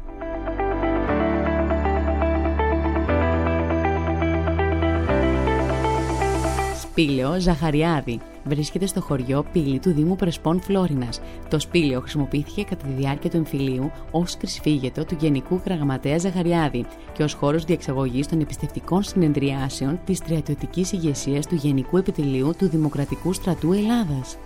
Σπήλαιο 6.82 7.40
Ζαχαριάδη 7.40 8.20
βρίσκεται 8.44 8.86
στο 8.86 9.00
χωριό 9.00 9.44
Πύλη 9.52 9.78
του 9.78 9.92
Δήμου 9.92 10.16
Πρεσπών 10.16 10.60
Φλόρινας. 10.60 11.20
Το 11.48 11.58
σπήλαιο 11.58 12.00
χρησιμοποιήθηκε 12.00 12.62
κατά 12.62 12.86
τη 12.86 12.92
διάρκεια 12.92 13.30
του 13.30 13.36
εμφυλίου 13.36 13.90
ως 14.10 14.36
κρυσφύγετο 14.36 15.04
του 15.04 15.16
Γενικού 15.20 15.60
Γραμματέα 15.64 16.18
Ζαχαριάδη 16.18 16.84
και 17.12 17.22
ως 17.22 17.32
χώρος 17.32 17.64
διεξαγωγής 17.64 18.26
των 18.26 18.40
επιστευτικών 18.40 19.02
συνεδριάσεων 19.02 20.00
της 20.04 20.18
στρατιωτικής 20.18 20.92
ηγεσίας 20.92 21.46
του 21.46 21.54
Γενικού 21.54 21.96
Επιτελείου 21.96 22.54
του 22.58 22.68
Δημοκρατικού 22.68 23.32
Στρατού 23.32 23.72
Ελλάδας. 23.72 24.36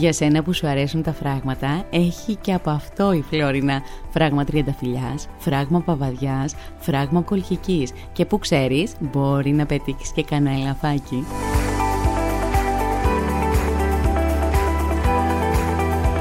Για 0.00 0.12
σένα 0.12 0.42
που 0.42 0.52
σου 0.52 0.66
αρέσουν 0.66 1.02
τα 1.02 1.12
φράγματα, 1.12 1.84
έχει 1.90 2.34
και 2.34 2.52
από 2.52 2.70
αυτό 2.70 3.12
η 3.12 3.24
Φλόρινα. 3.30 3.82
Φράγμα 4.10 4.44
τριανταφυλιάς, 4.44 5.26
φράγμα 5.38 5.80
παβαδιάς, 5.80 6.54
φράγμα 6.78 7.20
κολχικής 7.20 7.92
και 8.12 8.24
που 8.24 8.38
ξέρεις 8.38 8.92
μπορεί 9.00 9.50
να 9.50 9.66
πετύχεις 9.66 10.12
και 10.12 10.22
κανένα 10.22 10.60
ελαφάκι. 10.60 11.24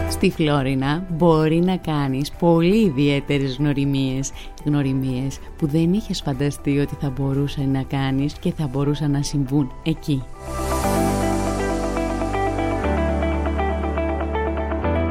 Στη 0.10 0.32
Φλόρινα 0.32 1.06
μπορεί 1.10 1.60
να 1.60 1.78
κάνεις 1.78 2.32
πολύ 2.32 2.86
ιδιαίτερες 2.86 3.56
γνωριμίες. 3.58 4.32
Γνωριμίες 4.66 5.40
που 5.58 5.68
δεν 5.68 5.94
είχες 5.94 6.22
φανταστεί 6.22 6.80
ότι 6.80 6.96
θα 7.00 7.10
μπορούσαν 7.10 7.70
να 7.72 7.84
κάνεις 7.84 8.34
και 8.34 8.54
θα 8.54 8.68
μπορούσαν 8.68 9.12
να 9.12 9.22
συμβούν 9.22 9.72
εκεί. 9.84 10.24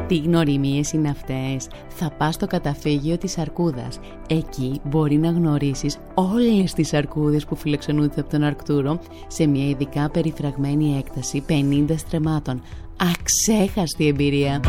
Τι 0.09 0.17
γνωριμίες 0.17 0.93
είναι 0.93 1.09
αυτές. 1.09 1.69
Θα 1.89 2.11
πας 2.11 2.35
στο 2.35 2.47
καταφύγιο 2.47 3.19
της 3.19 3.39
Αρκούδας. 3.39 4.01
Εκεί 4.29 4.81
μπορεί 4.85 5.17
να 5.17 5.31
γνωρίσεις 5.31 5.99
όλες 6.15 6.73
τις 6.73 6.95
αρκούδες 6.95 7.45
που 7.45 7.57
φιλοξενούνται 7.57 8.21
από 8.21 8.31
τον 8.31 8.43
Αρκτούρο 8.43 8.99
σε 9.27 9.47
μια 9.47 9.69
ειδικά 9.69 10.11
περιφραγμένη 10.11 10.97
έκταση 10.99 11.45
50 11.49 11.95
στρεμάτων. 11.97 12.63
Αξέχαστη 12.97 14.07
εμπειρία. 14.07 14.61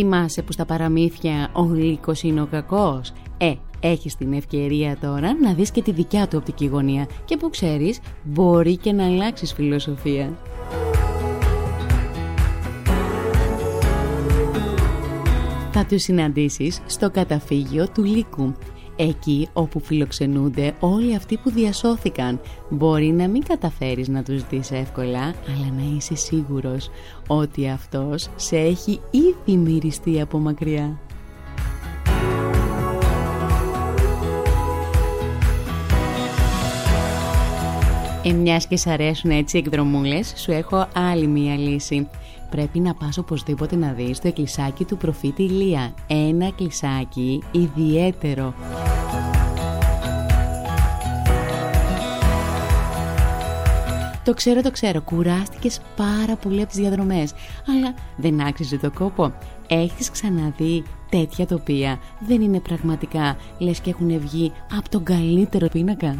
Θυμάσαι 0.00 0.42
που 0.42 0.52
στα 0.52 0.64
παραμύθια 0.64 1.50
ο 1.52 1.62
Λύκος 1.62 2.22
είναι 2.22 2.40
ο 2.40 2.46
κακός; 2.46 3.12
Ε, 3.38 3.54
έχεις 3.80 4.16
την 4.16 4.32
ευκαιρία 4.32 4.96
τώρα 5.00 5.34
να 5.42 5.52
δεις 5.52 5.70
και 5.70 5.82
τη 5.82 5.92
δικιά 5.92 6.28
του 6.28 6.36
οπτική 6.40 6.66
γωνία 6.66 7.08
και 7.24 7.36
που 7.36 7.50
ξέρεις 7.50 8.00
μπορεί 8.22 8.76
και 8.76 8.92
να 8.92 9.06
αλλάξεις 9.06 9.52
φιλοσοφία. 9.52 10.38
Θα 15.72 15.84
τους 15.88 16.02
συναντήσεις 16.02 16.80
στο 16.86 17.10
καταφύγιο 17.10 17.88
του 17.88 18.04
Λύκου 18.04 18.54
εκεί 19.00 19.48
όπου 19.52 19.80
φιλοξενούνται 19.80 20.74
όλοι 20.80 21.14
αυτοί 21.14 21.36
που 21.36 21.50
διασώθηκαν. 21.50 22.40
Μπορεί 22.68 23.06
να 23.06 23.28
μην 23.28 23.42
καταφέρεις 23.42 24.08
να 24.08 24.22
τους 24.22 24.48
δεις 24.48 24.70
εύκολα, 24.70 25.20
αλλά 25.20 25.72
να 25.76 25.96
είσαι 25.96 26.14
σίγουρος 26.14 26.90
ότι 27.26 27.68
αυτός 27.68 28.28
σε 28.36 28.56
έχει 28.56 29.00
ήδη 29.10 29.56
μυριστεί 29.56 30.20
από 30.20 30.38
μακριά. 30.38 30.98
Ε, 38.24 38.32
μιας 38.32 38.66
και 38.66 38.76
σ' 38.76 38.86
αρέσουν 38.86 39.30
έτσι 39.30 39.58
εκδρομούλες, 39.58 40.32
σου 40.36 40.52
έχω 40.52 40.88
άλλη 40.94 41.26
μία 41.26 41.56
λύση. 41.56 42.08
Πρέπει 42.50 42.80
να 42.80 42.94
πας 42.94 43.18
οπωσδήποτε 43.18 43.76
να 43.76 43.92
δεις 43.92 44.18
το 44.18 44.28
εκκλησάκι 44.28 44.84
του 44.84 44.96
προφήτη 44.96 45.42
Ηλία. 45.42 45.94
Ένα 46.06 46.46
εκκλησάκι 46.46 47.42
ιδιαίτερο. 47.52 48.54
Το 54.24 54.34
ξέρω, 54.34 54.62
το 54.62 54.70
ξέρω. 54.70 55.00
Κουράστηκες 55.00 55.80
πάρα 55.96 56.36
πολύ 56.36 56.60
από 56.60 56.68
τις 56.68 56.78
διαδρομές. 56.78 57.32
Αλλά 57.66 57.94
δεν 58.16 58.40
άξιζε 58.40 58.76
το 58.78 58.90
κόπο. 58.90 59.32
Έχεις 59.68 60.10
ξαναδεί 60.10 60.82
τέτοια 61.10 61.46
τοπία. 61.46 61.98
Δεν 62.26 62.40
είναι 62.40 62.60
πραγματικά 62.60 63.36
λες 63.58 63.80
και 63.80 63.90
έχουν 63.90 64.18
βγει 64.18 64.52
από 64.78 64.88
τον 64.88 65.04
καλύτερο 65.04 65.68
πίνακα. 65.68 66.16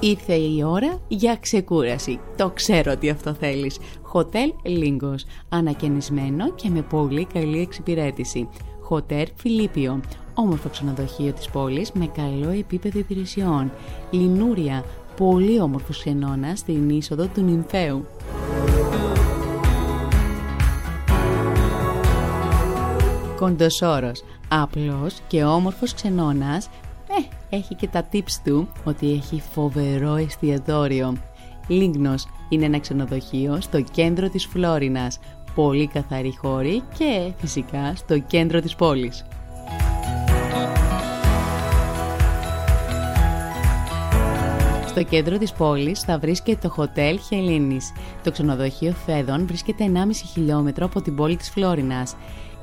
Ήρθε 0.00 0.34
η 0.34 0.62
ώρα 0.62 1.00
για 1.08 1.36
ξεκούραση. 1.40 2.20
Το 2.36 2.50
ξέρω 2.50 2.92
ότι 2.92 3.10
αυτό 3.10 3.34
θέλεις. 3.34 3.78
Hotel 4.12 4.52
Lingos. 4.64 5.18
Ανακαινισμένο 5.48 6.52
και 6.54 6.70
με 6.70 6.82
πολύ 6.82 7.24
καλή 7.24 7.60
εξυπηρέτηση. 7.60 8.48
Hotel 8.90 9.24
Φιλίπιο. 9.34 10.00
Όμορφο 10.34 10.68
ξενοδοχείο 10.68 11.32
της 11.32 11.48
πόλης 11.48 11.92
με 11.92 12.06
καλό 12.06 12.50
επίπεδο 12.50 12.98
υπηρεσιών. 12.98 13.72
Λινούρια. 14.10 14.84
Πολύ 15.16 15.60
όμορφος 15.60 15.98
ξενώνας 15.98 16.58
στην 16.58 16.90
είσοδο 16.90 17.26
του 17.26 17.40
Νυμφαίου. 17.40 18.06
Κοντοσόρος. 23.36 24.22
Απλός 24.48 25.18
και 25.28 25.44
όμορφος 25.44 25.94
ξενώνας 25.94 26.66
ε, 26.66 26.87
έχει 27.50 27.74
και 27.74 27.88
τα 27.88 28.08
tips 28.12 28.32
του 28.44 28.68
ότι 28.84 29.12
έχει 29.12 29.42
φοβερό 29.52 30.14
εστιατόριο. 30.14 31.16
Λίγνος 31.68 32.26
είναι 32.48 32.64
ένα 32.64 32.78
ξενοδοχείο 32.78 33.60
στο 33.60 33.80
κέντρο 33.80 34.28
της 34.28 34.46
Φλόρινας, 34.46 35.18
πολύ 35.54 35.86
καθαρή 35.86 36.34
χώρη 36.40 36.82
και 36.98 37.32
φυσικά 37.36 37.92
στο 37.94 38.18
κέντρο 38.18 38.60
της 38.60 38.74
πόλης. 38.74 39.24
Στο 44.86 45.02
κέντρο 45.02 45.38
της 45.38 45.52
πόλης 45.52 46.00
θα 46.00 46.18
βρίσκεται 46.18 46.68
το 46.68 46.74
Hotel 46.76 47.16
Χελίνης. 47.28 47.92
Το 48.24 48.30
ξενοδοχείο 48.30 48.92
Φέδων 48.92 49.46
βρίσκεται 49.46 49.84
1,5 49.84 50.26
χιλιόμετρο 50.32 50.84
από 50.86 51.02
την 51.02 51.14
πόλη 51.14 51.36
της 51.36 51.50
Φλόρινας. 51.50 52.16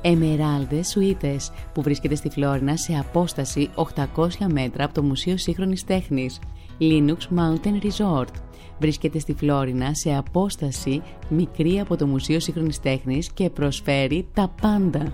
Emeralde 0.06 0.80
Suites 0.94 1.52
που 1.72 1.82
βρίσκεται 1.82 2.14
στη 2.14 2.28
Φλόρινα 2.28 2.76
σε 2.76 2.92
απόσταση 2.92 3.70
800 4.16 4.28
μέτρα 4.52 4.84
από 4.84 4.94
το 4.94 5.02
Μουσείο 5.02 5.36
Σύγχρονης 5.36 5.84
Τέχνης. 5.84 6.38
Linux 6.80 7.18
Mountain 7.38 7.82
Resort 7.82 8.32
βρίσκεται 8.78 9.18
στη 9.18 9.34
Φλόρινα 9.34 9.94
σε 9.94 10.14
απόσταση 10.14 11.02
μικρή 11.28 11.80
από 11.80 11.96
το 11.96 12.06
Μουσείο 12.06 12.40
Σύγχρονης 12.40 12.80
Τέχνης 12.80 13.32
και 13.32 13.50
προσφέρει 13.50 14.26
τα 14.34 14.54
πάντα. 14.60 15.12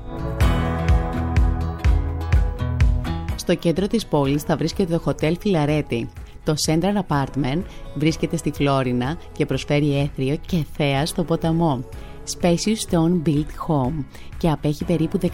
Στο 3.37 3.55
κέντρο 3.55 3.87
της 3.87 4.07
πόλης 4.07 4.43
θα 4.43 4.57
βρίσκεται 4.57 4.99
το 4.99 5.03
Hotel 5.07 5.35
Φιλαρέτη. 5.41 6.09
Το 6.45 6.55
Central 6.67 7.01
Apartment 7.09 7.63
βρίσκεται 7.95 8.37
στη 8.37 8.51
Φλόρινα 8.51 9.17
και 9.33 9.47
προσφέρει 9.47 9.99
έθριο 9.99 10.37
και 10.47 10.65
θέα 10.77 11.07
στο 11.07 11.25
ποταμό. 11.25 11.85
Spacious 12.27 12.91
Stone 12.91 13.29
Built 13.29 13.69
Home 13.69 14.05
και 14.39 14.51
απέχει 14.51 14.85
περίπου 14.85 15.19
14 15.23 15.29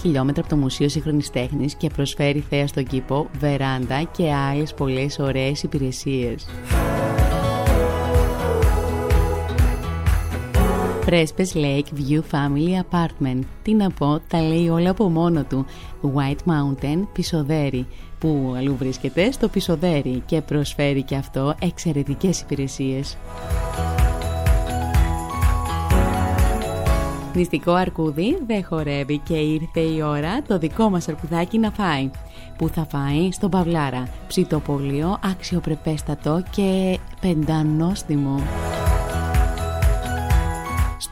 χιλιόμετρα 0.00 0.40
από 0.40 0.50
το 0.50 0.56
Μουσείο 0.56 0.88
Σύγχρονης 0.88 1.30
Τέχνης 1.30 1.74
και 1.74 1.88
προσφέρει 1.88 2.44
θέα 2.48 2.66
στον 2.66 2.84
κήπο, 2.84 3.26
βεράντα 3.38 4.02
και 4.02 4.32
άλλες 4.32 4.74
πολλές 4.74 5.18
ωραίες 5.18 5.62
υπηρεσίες. 5.62 6.46
Πρέσπες 11.04 11.52
Lake 11.54 11.98
View 11.98 12.20
Family 12.30 12.80
Apartment. 12.90 13.40
Τι 13.62 13.74
να 13.74 13.90
πω, 13.90 14.20
τα 14.28 14.42
λέει 14.42 14.68
όλα 14.68 14.90
από 14.90 15.08
μόνο 15.08 15.44
του. 15.44 15.66
White 16.14 16.50
Mountain 16.50 17.06
Πισοδέρι, 17.12 17.86
που 18.18 18.54
αλλού 18.56 18.76
βρίσκεται 18.76 19.30
στο 19.30 19.48
Πισοδέρι 19.48 20.22
και 20.26 20.40
προσφέρει 20.40 21.02
και 21.02 21.16
αυτό 21.16 21.54
εξαιρετικές 21.60 22.40
υπηρεσίες. 22.40 23.16
Νηστικό 27.34 27.72
αρκούδι 27.72 28.38
δεν 28.46 28.64
χορεύει 28.64 29.18
και 29.18 29.34
ήρθε 29.34 29.80
η 29.80 30.02
ώρα 30.02 30.42
το 30.42 30.58
δικό 30.58 30.90
μας 30.90 31.08
αρκουδάκι 31.08 31.58
να 31.58 31.70
φάει. 31.70 32.10
Που 32.58 32.68
θα 32.68 32.86
φάει 32.90 33.32
στον 33.32 33.50
Παυλάρα, 33.50 34.08
ψητοπολείο, 34.26 35.18
αξιοπρεπέστατο 35.24 36.42
και 36.50 36.98
πεντανόστιμο. 37.20 38.42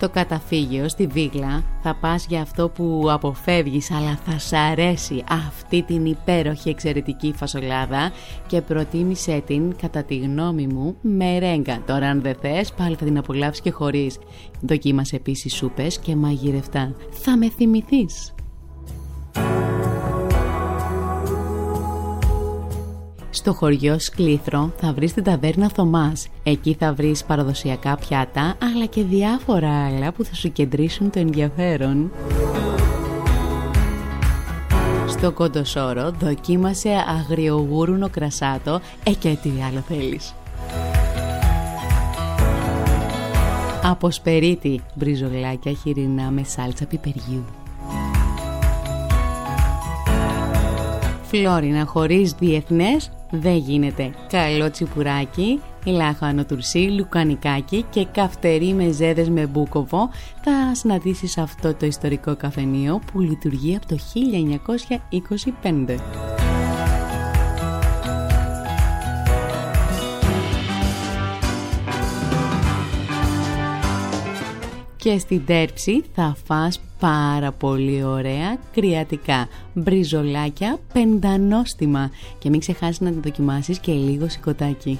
Στο 0.02 0.10
καταφύγιο, 0.10 0.88
στη 0.88 1.06
Βίγλα, 1.06 1.64
θα 1.82 1.94
πας 1.94 2.26
για 2.26 2.40
αυτό 2.40 2.68
που 2.68 3.06
αποφεύγεις 3.10 3.90
αλλά 3.90 4.18
θα 4.24 4.38
σ' 4.38 4.52
αρέσει 4.52 5.24
αυτή 5.28 5.82
την 5.82 6.06
υπέροχη 6.06 6.68
εξαιρετική 6.68 7.32
φασολάδα 7.36 8.12
και 8.46 8.60
προτίμησέ 8.60 9.42
την, 9.46 9.76
κατά 9.76 10.02
τη 10.02 10.16
γνώμη 10.16 10.66
μου, 10.66 10.96
με 11.00 11.38
ρέγγα. 11.38 11.82
Τώρα 11.86 12.08
αν 12.08 12.22
δεν 12.22 12.34
θες, 12.40 12.72
πάλι 12.72 12.94
θα 12.94 13.04
την 13.04 13.18
απολαύσεις 13.18 13.62
και 13.62 13.70
χωρίς. 13.70 14.18
Δοκίμασε 14.60 15.16
επίσης 15.16 15.54
σούπες 15.54 15.98
και 15.98 16.16
μαγειρευτά. 16.16 16.94
Θα 17.10 17.36
με 17.36 17.50
θυμηθείς. 17.50 18.34
Στο 23.34 23.52
χωριό 23.52 23.98
Σκλήθρο 23.98 24.72
θα 24.80 24.92
βρεις 24.92 25.12
την 25.12 25.24
ταβέρνα 25.24 25.68
Θωμάς. 25.68 26.28
Εκεί 26.42 26.76
θα 26.78 26.92
βρεις 26.92 27.24
παραδοσιακά 27.24 27.96
πιάτα, 27.96 28.56
αλλά 28.72 28.86
και 28.86 29.02
διάφορα 29.02 29.84
άλλα 29.84 30.12
που 30.12 30.24
θα 30.24 30.34
σου 30.34 30.52
κεντρήσουν 30.52 31.10
το 31.10 31.18
ενδιαφέρον. 31.18 32.12
Στο 35.08 35.32
Κοντοσόρο 35.32 36.10
δοκίμασε 36.10 36.90
αγριογούρουνο 37.20 38.08
κρασάτο, 38.08 38.80
ε 39.04 39.10
και 39.10 39.36
τι 39.42 39.50
άλλο 39.68 39.80
θέλεις. 39.88 40.34
Από 43.82 44.10
σπερίτη, 44.10 44.80
μπριζολάκια 44.94 45.72
χοιρινά 45.72 46.30
με 46.30 46.44
σάλτσα 46.44 46.86
πιπεριού. 46.86 47.44
Φλόρινα 51.22 51.84
χωρίς 51.84 52.32
διεθνές 52.32 53.10
δεν 53.34 53.56
γίνεται. 53.56 54.10
Καλό 54.28 54.70
τσιπουράκι, 54.70 55.60
λάχανο 55.84 56.44
τουρσί, 56.44 56.78
λουκανικάκι 56.78 57.84
και 57.90 58.06
καυτερή 58.12 58.72
με 58.72 58.90
ζέδες 58.90 59.28
με 59.28 59.46
μπούκοβο 59.46 60.10
θα 60.42 60.74
συναντήσεις 60.74 61.38
αυτό 61.38 61.74
το 61.74 61.86
ιστορικό 61.86 62.36
καφενείο 62.36 63.00
που 63.12 63.20
λειτουργεί 63.20 63.76
από 63.76 63.86
το 63.86 63.96
1925. 65.62 66.41
Και 75.02 75.18
στην 75.18 75.44
τέρψη 75.46 76.04
θα 76.14 76.36
φας 76.44 76.80
πάρα 76.98 77.52
πολύ 77.52 78.04
ωραία 78.04 78.56
κρυατικά, 78.72 79.48
μπριζολάκια, 79.72 80.78
πεντανόστιμα 80.92 82.10
και 82.38 82.50
μην 82.50 82.60
ξεχάσεις 82.60 83.00
να 83.00 83.12
τα 83.12 83.20
δοκιμάσεις 83.20 83.78
και 83.78 83.92
λίγο 83.92 84.28
σηκωτάκι. 84.28 84.98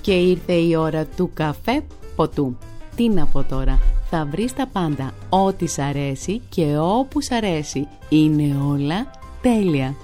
Και 0.00 0.12
ήρθε 0.12 0.52
η 0.52 0.76
ώρα 0.76 1.04
του 1.04 1.30
καφέ 1.34 1.82
ποτού. 2.16 2.56
Τι 2.96 3.08
να 3.08 3.26
πω 3.26 3.42
τώρα, 3.42 3.78
θα 4.10 4.28
βρεις 4.30 4.54
τα 4.54 4.66
πάντα, 4.72 5.14
ό,τι 5.28 5.66
σ' 5.66 5.78
αρέσει 5.78 6.40
και 6.48 6.76
όπου 6.78 7.20
σ' 7.20 7.30
αρέσει. 7.30 7.88
Είναι 8.08 8.56
όλα 8.68 9.10
τέλεια. 9.42 9.94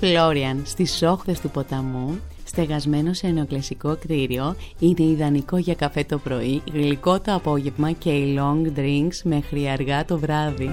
Φλόριαν 0.00 0.62
στις 0.64 1.02
όχθες 1.02 1.40
του 1.40 1.50
ποταμού, 1.50 2.20
στεγασμένο 2.44 3.12
σε 3.12 3.28
νεοκλασικό 3.28 3.96
κτίριο, 3.96 4.56
είναι 4.78 5.10
ιδανικό 5.10 5.56
για 5.56 5.74
καφέ 5.74 6.04
το 6.04 6.18
πρωί, 6.18 6.62
γλυκό 6.72 7.20
το 7.20 7.34
απόγευμα 7.34 7.92
και 7.92 8.10
οι 8.10 8.38
long 8.38 8.78
drinks 8.78 9.20
μέχρι 9.24 9.68
αργά 9.68 10.04
το 10.04 10.18
βράδυ. 10.18 10.70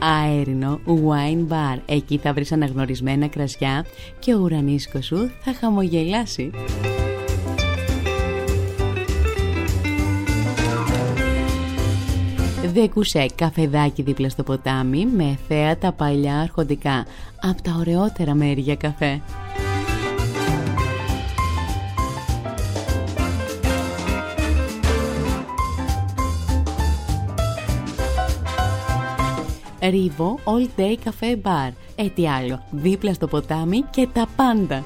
Αέρινο 0.00 0.80
Wine 0.86 1.52
Bar. 1.52 1.78
Εκεί 1.86 2.18
θα 2.18 2.32
βρεις 2.32 2.52
αναγνωρισμένα 2.52 3.28
κρασιά 3.28 3.86
και 4.18 4.34
ο 4.34 4.38
ουρανίσκος 4.38 5.06
σου 5.06 5.30
θα 5.40 5.54
χαμογελάσει. 5.54 6.50
Δεκουσέ 12.72 13.26
καφεδάκι 13.34 14.02
δίπλα 14.02 14.28
στο 14.28 14.42
ποτάμι 14.42 15.06
με 15.06 15.38
θέα 15.48 15.78
τα 15.78 15.92
παλιά 15.92 16.38
αρχοντικά 16.40 17.06
από 17.40 17.62
τα 17.62 17.76
ωραιότερα 17.78 18.34
μέρη 18.34 18.60
για 18.60 18.76
καφέ. 18.76 19.20
Ρίβο 29.82 30.38
All 30.44 30.80
Day 30.80 30.94
Cafe 31.04 31.32
Bar. 31.42 31.72
Ε, 31.96 32.08
τι 32.08 32.28
άλλο, 32.28 32.62
δίπλα 32.70 33.12
στο 33.12 33.26
ποτάμι 33.26 33.80
και 33.90 34.08
τα 34.12 34.26
πάντα. 34.36 34.84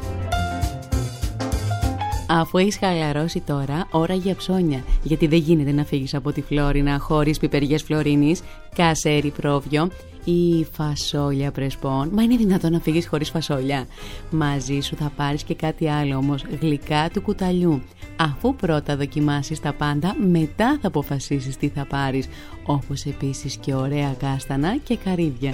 Αφού 2.34 2.58
έχεις 2.58 2.76
χαλαρώσει 2.76 3.40
τώρα, 3.40 3.88
ώρα 3.90 4.14
για 4.14 4.34
ψώνια. 4.34 4.84
Γιατί 5.02 5.26
δεν 5.26 5.38
γίνεται 5.38 5.72
να 5.72 5.84
φύγεις 5.84 6.14
από 6.14 6.32
τη 6.32 6.42
Φλόρινα 6.42 6.98
χωρίς 6.98 7.38
πιπεριές 7.38 7.82
Φλωρίνης, 7.82 8.42
κασέρι 8.74 9.30
πρόβιο 9.30 9.88
ή 10.24 10.66
φασόλια 10.72 11.50
πρεσπών. 11.50 12.10
Μα 12.12 12.22
είναι 12.22 12.36
δυνατόν 12.36 12.72
να 12.72 12.80
φύγεις 12.80 13.06
χωρίς 13.06 13.30
φασόλια. 13.30 13.86
Μαζί 14.30 14.80
σου 14.80 14.96
θα 14.96 15.12
πάρεις 15.16 15.42
και 15.42 15.54
κάτι 15.54 15.88
άλλο 15.88 16.16
όμως, 16.16 16.44
γλυκά 16.60 17.10
του 17.12 17.22
κουταλιού. 17.22 17.82
Αφού 18.16 18.54
πρώτα 18.54 18.96
δοκιμάσεις 18.96 19.60
τα 19.60 19.72
πάντα, 19.72 20.16
μετά 20.30 20.78
θα 20.80 20.88
αποφασίσεις 20.88 21.56
τι 21.56 21.68
θα 21.68 21.86
πάρεις, 21.86 22.28
όπως 22.66 23.04
επίσης 23.04 23.56
και 23.56 23.74
ωραία 23.74 24.14
κάστανα 24.18 24.76
και 24.76 24.96
καρύδια. 24.96 25.52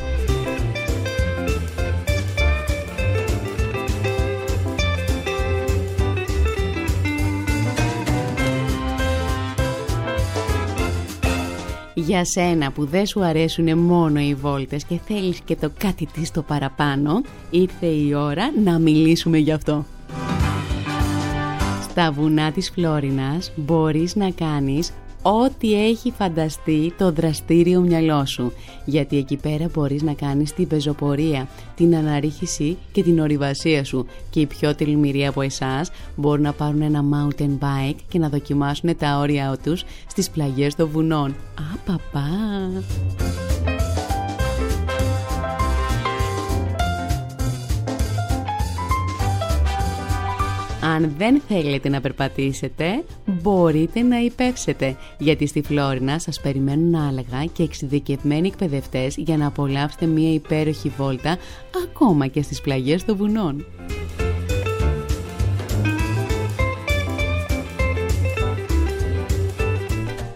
Για 12.09 12.25
σένα 12.25 12.71
που 12.71 12.85
δεν 12.85 13.07
σου 13.07 13.25
αρέσουν 13.25 13.79
μόνο 13.79 14.21
οι 14.21 14.35
βόλτες 14.35 14.85
και 14.85 14.99
θέλεις 15.07 15.41
και 15.41 15.57
το 15.57 15.71
κάτι 15.79 16.07
της 16.07 16.31
το 16.31 16.43
παραπάνω, 16.43 17.23
ήρθε 17.51 17.87
η 17.87 18.15
ώρα 18.15 18.53
να 18.65 18.79
μιλήσουμε 18.79 19.39
γι' 19.39 19.53
αυτό. 19.53 19.85
Στα 21.83 22.13
βουνά 22.13 22.53
της 22.53 22.71
Φλόρινας 22.71 23.53
μπορείς 23.57 24.17
να 24.17 24.31
κάνεις 24.31 24.93
ό,τι 25.23 25.87
έχει 25.89 26.11
φανταστεί 26.11 26.93
το 26.99 27.13
δραστήριο 27.13 27.81
μυαλό 27.81 28.27
σου. 28.27 28.53
Γιατί 28.85 29.17
εκεί 29.17 29.37
πέρα 29.37 29.69
μπορείς 29.75 30.03
να 30.03 30.13
κάνεις 30.13 30.55
την 30.55 30.69
πεζοπορία, 30.69 31.49
την 31.75 31.97
αναρρίχηση 31.97 32.77
και 32.93 33.03
την 33.03 33.21
ορειβασία 33.21 33.85
σου. 33.85 34.07
Και 34.31 34.41
οι 34.41 34.47
πιο 34.47 34.75
τολμηροί 34.75 35.27
από 35.27 35.41
εσάς 35.41 35.91
μπορούν 36.17 36.43
να 36.43 36.53
πάρουν 36.53 36.83
ένα 36.83 37.05
mountain 37.13 37.59
bike 37.61 37.99
και 38.09 38.19
να 38.19 38.29
δοκιμάσουν 38.29 38.97
τα 38.97 39.19
όρια 39.19 39.59
τους 39.63 39.85
στις 40.07 40.31
πλαγιές 40.31 40.75
των 40.75 40.89
βουνών. 40.89 41.35
Α, 41.55 43.48
Αν 50.99 51.15
δεν 51.19 51.43
θέλετε 51.49 51.89
να 51.89 52.01
περπατήσετε, 52.01 53.05
μπορείτε 53.25 54.03
να 54.03 54.19
υπεύσετε, 54.19 54.97
γιατί 55.19 55.47
στη 55.47 55.63
Φλόρινα 55.63 56.19
σας 56.19 56.41
περιμένουν 56.41 56.95
άλεγα 56.95 57.45
και 57.53 57.63
εξειδικευμένοι 57.63 58.49
εκπαιδευτές 58.49 59.17
για 59.17 59.37
να 59.37 59.47
απολαύσετε 59.47 60.07
μια 60.07 60.33
υπέροχη 60.33 60.93
βόλτα 60.97 61.37
ακόμα 61.87 62.27
και 62.27 62.43
στις 62.43 62.61
πλαγιές 62.61 63.05
των 63.05 63.17
βουνών. 63.17 63.65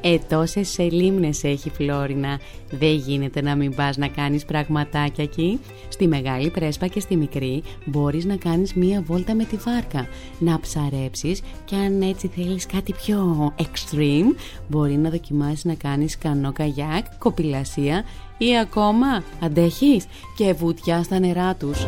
Ε, 0.05 0.19
τόσες 0.29 0.69
σελίμνες 0.69 1.45
έχει 1.45 1.71
Φλόρινα. 1.71 2.41
Δεν 2.71 2.95
γίνεται 2.95 3.43
να 3.43 3.57
μην 3.57 3.75
πας 3.75 3.97
να 3.97 4.09
κάνεις 4.09 4.45
πραγματάκια 4.45 5.25
εκεί. 5.25 5.61
Στη 5.89 6.07
μεγάλη 6.09 6.51
πρέσπα 6.51 6.87
και 6.87 7.01
στη 7.01 7.17
μικρή 7.17 7.63
μπορείς 7.85 8.25
να 8.25 8.37
κάνεις 8.37 8.75
μία 8.75 9.03
βόλτα 9.07 9.35
με 9.35 9.45
τη 9.45 9.57
βάρκα. 9.57 10.07
Να 10.39 10.61
ψαρέψεις 10.61 11.41
και 11.65 11.77
αν 11.77 12.03
έτσι 12.03 12.27
θέλεις 12.27 12.67
κάτι 12.67 12.93
πιο 12.93 13.53
extreme 13.59 14.37
μπορεί 14.69 14.97
να 14.97 15.11
δοκιμάσεις 15.11 15.65
να 15.65 15.75
κάνεις 15.75 16.19
κανό 16.19 16.53
καγιάκ, 16.53 17.07
κοπηλασία 17.19 18.05
ή 18.39 18.59
ακόμα, 18.59 19.23
αντέχεις, 19.41 20.07
και 20.37 20.53
βουτιά 20.53 21.03
στα 21.03 21.19
νερά 21.19 21.55
τους. 21.55 21.87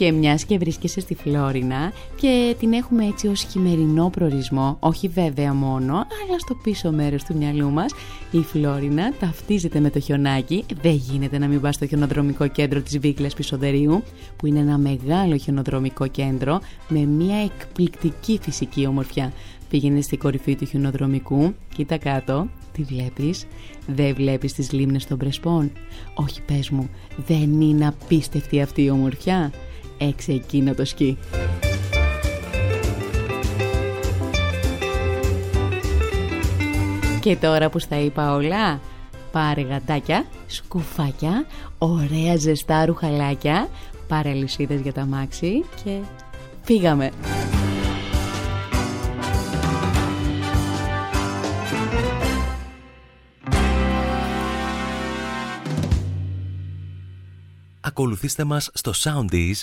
Και 0.00 0.12
μιας 0.12 0.44
και 0.44 0.58
βρίσκεσαι 0.58 1.00
στη 1.00 1.14
Φλόρινα 1.14 1.92
και 2.16 2.56
την 2.58 2.72
έχουμε 2.72 3.06
έτσι 3.06 3.26
ως 3.26 3.42
χειμερινό 3.42 4.10
προορισμό, 4.10 4.76
όχι 4.80 5.08
βέβαια 5.08 5.54
μόνο, 5.54 5.94
αλλά 5.94 6.38
στο 6.38 6.54
πίσω 6.54 6.92
μέρος 6.92 7.24
του 7.24 7.36
μυαλού 7.36 7.70
μας, 7.70 7.92
η 8.30 8.38
Φλόρινα 8.38 9.12
ταυτίζεται 9.20 9.80
με 9.80 9.90
το 9.90 10.00
χιονάκι. 10.00 10.64
Δεν 10.82 10.92
γίνεται 10.92 11.38
να 11.38 11.46
μην 11.46 11.60
πας 11.60 11.74
στο 11.74 11.86
χιονοδρομικό 11.86 12.48
κέντρο 12.48 12.80
της 12.80 12.98
Βίκλας 12.98 13.34
Πισοδερίου, 13.34 14.02
που 14.36 14.46
είναι 14.46 14.58
ένα 14.58 14.78
μεγάλο 14.78 15.36
χιονοδρομικό 15.36 16.06
κέντρο 16.06 16.60
με 16.88 17.00
μια 17.00 17.36
εκπληκτική 17.36 18.38
φυσική 18.42 18.86
ομορφιά. 18.86 19.32
Πήγαινε 19.68 20.00
στην 20.00 20.18
κορυφή 20.18 20.56
του 20.56 20.64
χιονοδρομικού, 20.64 21.54
κοίτα 21.74 21.98
κάτω, 21.98 22.48
τι 22.72 22.82
βλέπεις, 22.82 23.46
δεν 23.86 24.14
βλέπεις 24.14 24.52
τις 24.52 24.72
λίμνες 24.72 25.06
των 25.06 25.18
Πρεσπών; 25.18 25.72
Όχι 26.14 26.42
πες 26.42 26.70
μου, 26.70 26.90
δεν 27.26 27.60
είναι 27.60 27.86
απίστευτη 27.86 28.60
αυτή 28.60 28.82
η 28.82 28.90
ομορφιά; 28.90 29.50
Έξε 30.00 30.32
εκείνο 30.32 30.74
το 30.74 30.84
σκι. 30.84 31.18
Και 37.20 37.36
τώρα 37.36 37.70
που 37.70 37.78
στα 37.78 38.00
είπα 38.00 38.34
όλα, 38.34 38.80
πάρε 39.32 39.60
γατάκια, 39.60 40.24
σκουφάκια, 40.46 41.46
ωραία 41.78 42.36
ζεστά 42.36 42.84
ρουχαλάκια, 42.84 43.68
πάρε 44.08 44.32
λυσίδες 44.32 44.80
για 44.80 44.92
τα 44.92 45.04
μάξι 45.04 45.64
και 45.84 45.98
φύγαμε. 46.62 47.10
Ακολουθήστε 57.80 58.44
μας 58.44 58.70
στο 58.74 58.92
Soundees 58.94 59.62